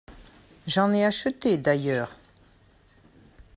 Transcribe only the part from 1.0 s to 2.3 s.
acheté d’ailleurs.